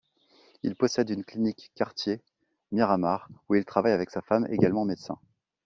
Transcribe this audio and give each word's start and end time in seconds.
Il 0.63 0.75
possède 0.75 1.11
une 1.11 1.23
clinique 1.23 1.69
quartier 1.75 2.21
Miramar 2.71 3.29
où 3.49 3.53
il 3.53 3.63
travaille 3.65 3.91
avec 3.93 4.09
sa 4.09 4.23
femme, 4.23 4.47
également 4.49 4.83
médecin. 4.83 5.19